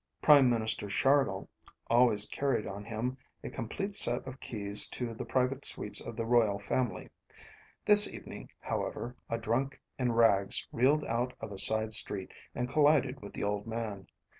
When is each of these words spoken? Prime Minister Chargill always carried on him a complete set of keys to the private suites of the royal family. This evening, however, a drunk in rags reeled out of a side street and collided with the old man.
Prime 0.19 0.49
Minister 0.49 0.89
Chargill 0.89 1.47
always 1.85 2.25
carried 2.25 2.65
on 2.65 2.83
him 2.83 3.19
a 3.43 3.51
complete 3.51 3.95
set 3.95 4.25
of 4.25 4.39
keys 4.39 4.87
to 4.87 5.13
the 5.13 5.25
private 5.25 5.63
suites 5.63 6.01
of 6.01 6.15
the 6.15 6.25
royal 6.25 6.57
family. 6.57 7.11
This 7.85 8.11
evening, 8.11 8.49
however, 8.61 9.15
a 9.29 9.37
drunk 9.37 9.79
in 9.99 10.11
rags 10.13 10.67
reeled 10.71 11.05
out 11.05 11.33
of 11.39 11.51
a 11.51 11.59
side 11.59 11.93
street 11.93 12.31
and 12.55 12.67
collided 12.67 13.21
with 13.21 13.33
the 13.33 13.43
old 13.43 13.67
man. 13.67 14.07